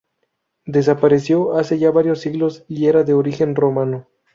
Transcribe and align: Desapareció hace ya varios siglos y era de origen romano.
Desapareció 0.65 1.53
hace 1.57 1.77
ya 1.77 1.91
varios 1.91 2.21
siglos 2.21 2.65
y 2.67 2.87
era 2.87 3.03
de 3.03 3.13
origen 3.13 3.53
romano. 3.53 4.07